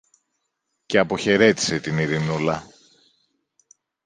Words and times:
και 0.85 0.97
αποχαιρέτησε 0.97 1.79
την 1.79 1.97
Ειρηνούλα. 1.97 2.63